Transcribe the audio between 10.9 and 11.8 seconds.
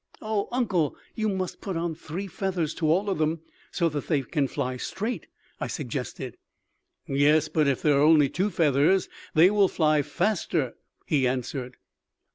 he answered.